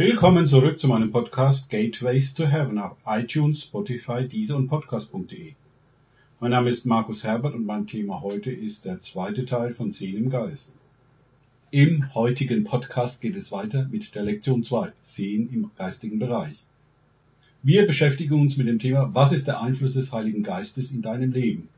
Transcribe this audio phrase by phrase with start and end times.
[0.00, 5.54] Willkommen zurück zu meinem Podcast Gateways to Heaven auf iTunes, Spotify, Deezer und Podcast.de.
[6.38, 10.16] Mein Name ist Markus Herbert und mein Thema heute ist der zweite Teil von Sehen
[10.16, 10.76] im Geist.
[11.72, 16.54] Im heutigen Podcast geht es weiter mit der Lektion 2, Sehen im geistigen Bereich.
[17.64, 21.32] Wir beschäftigen uns mit dem Thema, was ist der Einfluss des Heiligen Geistes in deinem
[21.32, 21.68] Leben?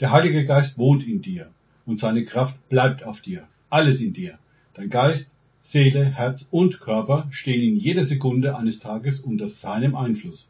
[0.00, 1.50] Der Heilige Geist wohnt in dir
[1.84, 3.46] und seine Kraft bleibt auf dir.
[3.68, 4.38] Alles in dir.
[4.72, 5.35] Dein Geist,
[5.66, 10.46] Seele, Herz und Körper stehen in jeder Sekunde eines Tages unter seinem Einfluss.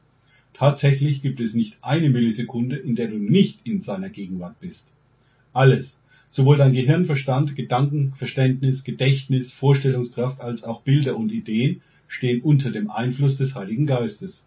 [0.53, 4.89] Tatsächlich gibt es nicht eine Millisekunde, in der du nicht in seiner Gegenwart bist.
[5.55, 12.43] Alles, sowohl dein Gehirn, Verstand, Gedanken, Verständnis, Gedächtnis, Vorstellungskraft als auch Bilder und Ideen stehen
[12.43, 14.45] unter dem Einfluss des Heiligen Geistes.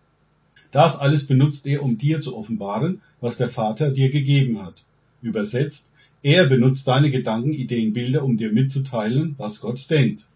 [0.69, 4.83] Das alles benutzt er, um dir zu offenbaren, was der Vater dir gegeben hat.
[5.23, 5.89] Übersetzt,
[6.21, 10.28] er benutzt deine Gedanken, Ideen, Bilder, um dir mitzuteilen, was Gott denkt.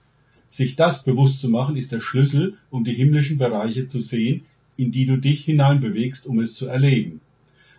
[0.53, 4.45] Sich das bewusst zu machen, ist der Schlüssel, um die himmlischen Bereiche zu sehen,
[4.77, 7.21] in die du dich hineinbewegst, um es zu erleben.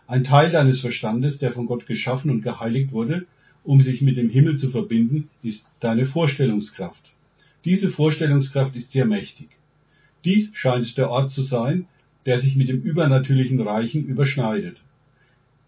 [0.09, 3.27] Ein Teil deines Verstandes, der von Gott geschaffen und geheiligt wurde,
[3.63, 7.13] um sich mit dem Himmel zu verbinden, ist deine Vorstellungskraft.
[7.65, 9.51] Diese Vorstellungskraft ist sehr mächtig.
[10.25, 11.87] Dies scheint der Ort zu sein,
[12.27, 14.79] der sich mit dem übernatürlichen Reichen überschneidet.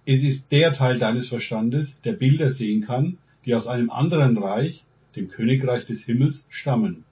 [0.06, 4.82] Es ist der Teil deines Verstandes, der Bilder sehen kann, die aus einem anderen Reich,
[5.16, 7.04] dem Königreich des Himmels, stammen.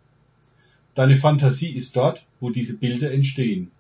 [0.95, 3.71] Deine Fantasie ist dort, wo diese Bilder entstehen.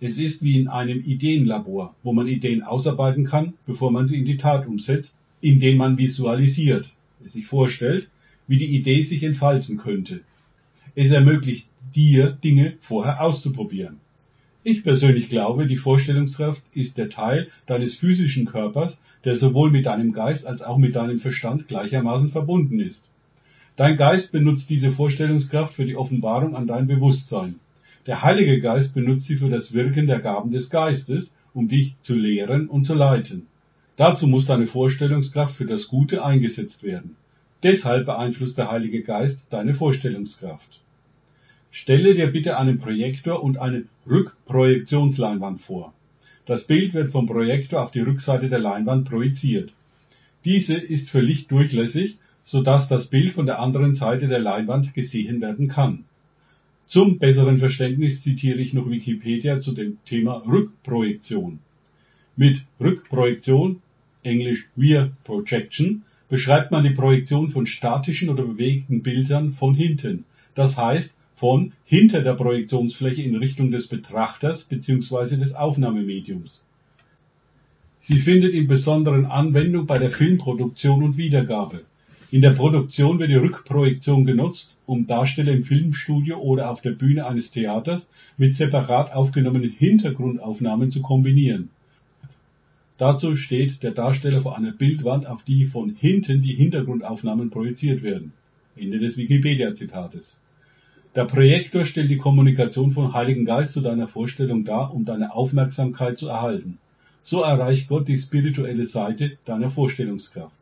[0.00, 4.24] Es ist wie in einem Ideenlabor, wo man Ideen ausarbeiten kann, bevor man sie in
[4.24, 6.90] die Tat umsetzt, indem man visualisiert,
[7.24, 8.08] sich vorstellt,
[8.46, 10.20] wie die Idee sich entfalten könnte.
[10.94, 13.98] Es ermöglicht dir, Dinge vorher auszuprobieren.
[14.64, 20.12] Ich persönlich glaube, die Vorstellungskraft ist der Teil deines physischen Körpers, der sowohl mit deinem
[20.12, 23.10] Geist als auch mit deinem Verstand gleichermaßen verbunden ist.
[23.78, 27.60] Dein Geist benutzt diese Vorstellungskraft für die Offenbarung an dein Bewusstsein.
[28.06, 32.16] Der Heilige Geist benutzt sie für das Wirken der Gaben des Geistes, um dich zu
[32.16, 33.46] lehren und zu leiten.
[33.94, 37.14] Dazu muss deine Vorstellungskraft für das Gute eingesetzt werden.
[37.62, 40.80] Deshalb beeinflusst der Heilige Geist deine Vorstellungskraft.
[41.70, 45.92] Stelle dir bitte einen Projektor und eine Rückprojektionsleinwand vor.
[46.46, 49.72] Das Bild wird vom Projektor auf die Rückseite der Leinwand projiziert.
[50.44, 55.42] Diese ist für Licht durchlässig, sodass das Bild von der anderen Seite der Leinwand gesehen
[55.42, 56.04] werden kann.
[56.86, 61.58] Zum besseren Verständnis zitiere ich noch Wikipedia zu dem Thema Rückprojektion.
[62.36, 63.82] Mit Rückprojektion,
[64.22, 70.24] englisch Rear Projection, beschreibt man die Projektion von statischen oder bewegten Bildern von hinten.
[70.54, 75.36] Das heißt, von hinter der Projektionsfläche in Richtung des Betrachters bzw.
[75.36, 76.62] des Aufnahmemediums.
[78.00, 81.82] Sie findet in besonderen Anwendung bei der Filmproduktion und Wiedergabe.
[82.30, 87.26] In der Produktion wird die Rückprojektion genutzt, um Darsteller im Filmstudio oder auf der Bühne
[87.26, 91.70] eines Theaters mit separat aufgenommenen Hintergrundaufnahmen zu kombinieren.
[92.98, 98.34] Dazu steht der Darsteller vor einer Bildwand, auf die von hinten die Hintergrundaufnahmen projiziert werden.
[98.76, 100.38] Ende des Wikipedia-Zitates.
[101.14, 106.18] Der Projektor stellt die Kommunikation vom Heiligen Geist zu deiner Vorstellung dar, um deine Aufmerksamkeit
[106.18, 106.76] zu erhalten.
[107.22, 110.57] So erreicht Gott die spirituelle Seite deiner Vorstellungskraft.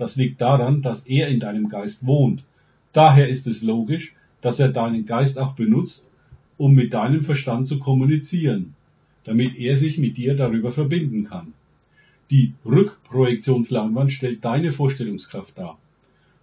[0.00, 2.42] Das liegt daran, dass er in deinem Geist wohnt.
[2.94, 6.06] Daher ist es logisch, dass er deinen Geist auch benutzt,
[6.56, 8.74] um mit deinem Verstand zu kommunizieren,
[9.24, 11.52] damit er sich mit dir darüber verbinden kann.
[12.30, 15.78] Die Rückprojektionsleinwand stellt deine Vorstellungskraft dar.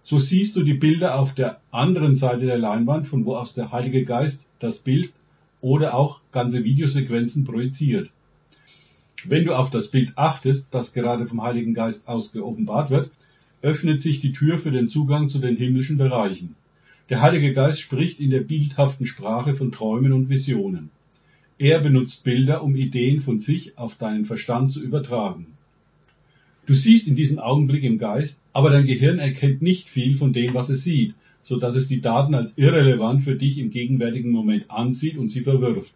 [0.04, 3.72] So siehst du die Bilder auf der anderen Seite der Leinwand, von wo aus der
[3.72, 5.12] Heilige Geist das Bild
[5.60, 8.08] oder auch ganze Videosequenzen projiziert.
[9.24, 13.10] Wenn du auf das Bild achtest, das gerade vom Heiligen Geist aus geoffenbart wird,
[13.62, 16.54] öffnet sich die Tür für den Zugang zu den himmlischen Bereichen.
[17.08, 20.90] Der Heilige Geist spricht in der bildhaften Sprache von Träumen und Visionen.
[21.58, 25.46] Er benutzt Bilder, um Ideen von sich auf deinen Verstand zu übertragen.
[26.66, 30.54] Du siehst in diesem Augenblick im Geist, aber dein Gehirn erkennt nicht viel von dem,
[30.54, 34.70] was es sieht, so dass es die Daten als irrelevant für dich im gegenwärtigen Moment
[34.70, 35.94] ansieht und sie verwirft.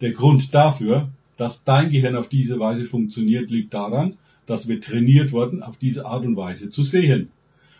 [0.00, 4.16] Der Grund dafür, dass dein Gehirn auf diese Weise funktioniert, liegt daran,
[4.48, 7.28] dass wir trainiert wurden, auf diese Art und Weise zu sehen.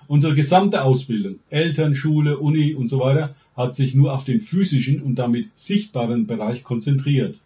[0.06, 5.02] Unsere gesamte Ausbildung, Eltern, Schule, Uni und so weiter, hat sich nur auf den physischen
[5.02, 7.40] und damit sichtbaren Bereich konzentriert.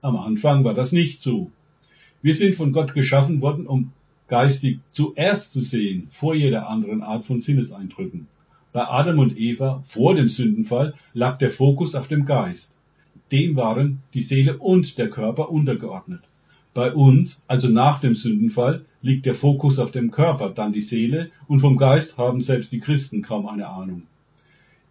[0.00, 1.50] Am Anfang war das nicht so.
[2.22, 3.92] Wir sind von Gott geschaffen worden, um
[4.28, 8.28] geistig zuerst zu sehen, vor jeder anderen Art von Sinneseindrücken.
[8.72, 12.74] Bei Adam und Eva vor dem Sündenfall lag der Fokus auf dem Geist.
[13.32, 16.22] Dem waren die Seele und der Körper untergeordnet.
[16.74, 21.30] Bei uns, also nach dem Sündenfall, liegt der Fokus auf dem Körper, dann die Seele
[21.46, 24.02] und vom Geist haben selbst die Christen kaum eine Ahnung.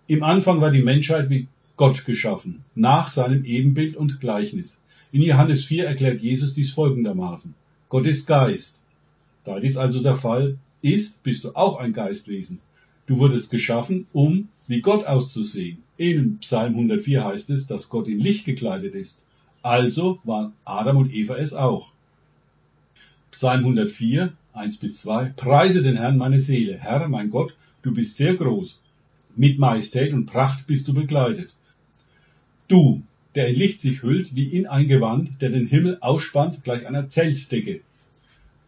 [0.07, 4.81] Im Anfang war die Menschheit, wie Gott geschaffen, nach seinem Ebenbild und Gleichnis.
[5.12, 7.53] In Johannes 4 erklärt Jesus dies folgendermaßen.
[7.89, 8.83] Gott ist Geist.
[9.44, 12.59] Da dies also der Fall ist, bist du auch ein Geistwesen.
[13.07, 15.83] Du wurdest geschaffen, um wie Gott auszusehen.
[15.97, 19.21] In Psalm 104 heißt es, dass Gott in Licht gekleidet ist.
[19.63, 21.88] Also waren Adam und Eva es auch.
[23.31, 25.33] Psalm 104, 1 bis 2.
[25.38, 26.77] Preise den Herrn meine Seele.
[26.77, 28.81] Herr, mein Gott, du bist sehr groß.
[29.38, 31.51] Mit Majestät und Pracht bist du bekleidet.
[32.68, 33.04] Du,
[33.36, 37.07] der in Licht sich hüllt wie in ein Gewand, der den Himmel ausspannt gleich einer
[37.07, 37.80] Zeltdecke.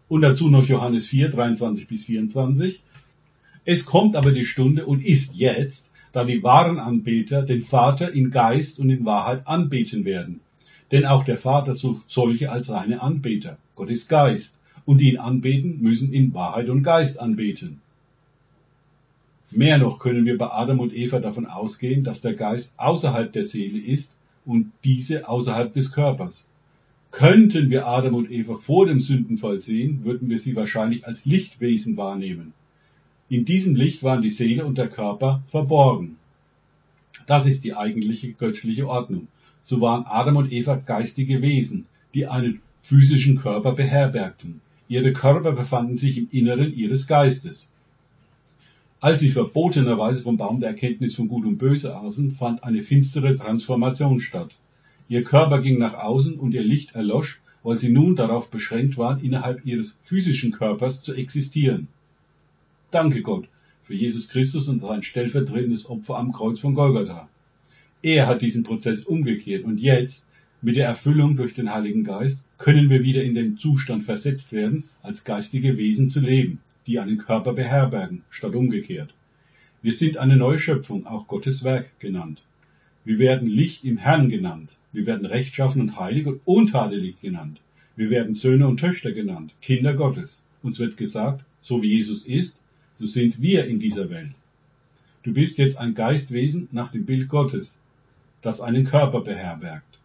[0.08, 2.82] Und dazu noch Johannes 4, 23 bis 24.
[3.66, 8.32] Es kommt aber die Stunde und ist jetzt, da die wahren Anbeter den Vater in
[8.32, 10.40] Geist und in Wahrheit anbeten werden.
[10.92, 13.58] Denn auch der Vater sucht solche als seine Anbeter.
[13.76, 14.60] Gott ist Geist.
[14.86, 17.82] Und die ihn anbeten, müssen in Wahrheit und Geist anbeten.
[19.50, 23.46] Mehr noch können wir bei Adam und Eva davon ausgehen, dass der Geist außerhalb der
[23.46, 24.16] Seele ist
[24.46, 26.48] und diese außerhalb des Körpers.
[27.12, 31.96] Könnten wir Adam und Eva vor dem Sündenfall sehen, würden wir sie wahrscheinlich als Lichtwesen
[31.96, 32.54] wahrnehmen.
[33.30, 36.18] In diesem Licht waren die Seele und der Körper verborgen.
[37.26, 39.28] Das ist die eigentliche göttliche Ordnung.
[39.68, 44.62] So waren Adam und Eva geistige Wesen, die einen physischen Körper beherbergten.
[44.88, 47.72] Ihre Körper befanden sich im Inneren ihres Geistes.
[49.00, 53.38] Als sie verbotenerweise vom Baum der Erkenntnis von Gut und Böse aßen, fand eine finstere
[53.38, 54.56] Transformation statt.
[55.10, 59.20] Ihr Körper ging nach außen und ihr Licht erlosch, weil sie nun darauf beschränkt waren,
[59.20, 61.88] innerhalb ihres physischen Körpers zu existieren.
[62.92, 63.48] Danke Gott
[63.84, 67.28] für Jesus Christus und sein stellvertretendes Opfer am Kreuz von Golgatha.
[68.06, 70.30] Er hat diesen Prozess umgekehrt und jetzt,
[70.62, 74.84] mit der Erfüllung durch den Heiligen Geist, können wir wieder in den Zustand versetzt werden,
[75.02, 79.16] als geistige Wesen zu leben, die einen Körper beherbergen, statt umgekehrt.
[79.82, 82.44] Wir sind eine neue Schöpfung, auch Gottes Werk genannt.
[83.06, 84.70] Wir werden Licht im Herrn genannt.
[84.94, 87.60] Wir werden rechtschaffen und heilig und untadelig genannt.
[87.96, 90.44] Wir werden Söhne und Töchter genannt, Kinder Gottes.
[90.62, 92.60] Uns wird gesagt, so wie Jesus ist,
[93.00, 94.36] so sind wir in dieser Welt.
[95.24, 97.80] Du bist jetzt ein Geistwesen nach dem Bild Gottes,
[98.46, 100.00] das einen Körper beherbergt.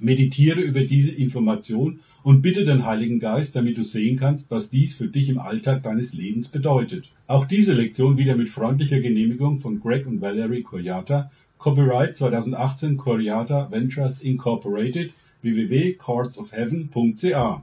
[0.00, 4.94] Meditiere über diese Information und bitte den Heiligen Geist, damit du sehen kannst, was dies
[4.94, 7.10] für dich im Alltag deines Lebens bedeutet.
[7.26, 13.70] Auch diese Lektion wieder mit freundlicher Genehmigung von Greg und Valerie Koyata, Copyright 2018 Koyata
[13.70, 15.12] Ventures Incorporated,
[15.42, 17.62] www.courtsofheaven.ca.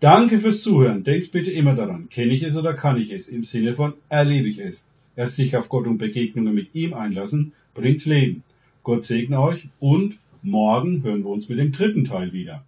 [0.00, 1.02] Danke fürs Zuhören.
[1.02, 4.46] Denkt bitte immer daran, kenne ich es oder kann ich es, im Sinne von erlebe
[4.48, 4.86] ich es.
[5.16, 8.44] Erst sich auf Gott und Begegnungen mit ihm einlassen, bringt Leben.
[8.82, 12.64] Gott segne euch und morgen hören wir uns mit dem dritten Teil wieder.